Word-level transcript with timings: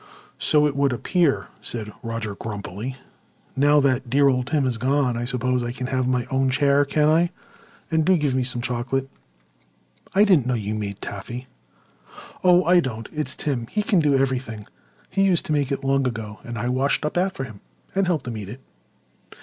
"So 0.39 0.65
it 0.65 0.75
would 0.75 0.93
appear," 0.93 1.45
said 1.61 1.93
Roger 2.01 2.33
grumpily. 2.33 2.93
"Well, 2.93 2.97
now 3.55 3.79
that 3.81 4.09
'dear 4.09 4.29
old 4.29 4.47
Tim' 4.47 4.65
is 4.65 4.79
gone, 4.79 5.15
I 5.15 5.25
suppose 5.25 5.61
I 5.61 5.71
can 5.71 5.85
have 5.85 6.07
my 6.07 6.25
own 6.31 6.49
chair, 6.49 6.85
can 6.85 7.07
I? 7.07 7.29
And 7.91 8.03
do 8.03 8.17
give 8.17 8.33
me 8.33 8.43
some 8.43 8.63
chocolate. 8.63 9.11
I 10.15 10.23
didn't 10.23 10.47
know 10.47 10.55
you 10.55 10.73
made 10.73 11.01
taffy." 11.01 11.45
"Oh, 12.43 12.63
I 12.63 12.79
don't. 12.79 13.09
It's 13.13 13.35
Tim. 13.35 13.67
He 13.67 13.83
can 13.83 13.99
do 13.99 14.17
everything. 14.17 14.65
He 15.07 15.21
used 15.21 15.45
to 15.45 15.53
make 15.53 15.71
it 15.71 15.83
long 15.83 16.07
ago, 16.07 16.39
and 16.43 16.57
I 16.57 16.67
washed 16.67 17.05
up 17.05 17.15
after 17.15 17.43
him 17.43 17.61
and 17.93 18.07
helped 18.07 18.27
him 18.27 18.37
eat 18.37 18.49
it. 18.49 18.61